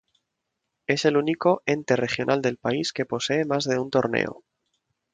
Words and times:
Es 0.87 1.05
el 1.05 1.15
único 1.15 1.61
ente 1.67 1.95
regional 1.95 2.41
del 2.41 2.57
país 2.57 2.91
que 2.91 3.05
posee 3.05 3.45
más 3.45 3.65
de 3.65 3.77
un 3.77 3.91
torneo. 3.91 4.43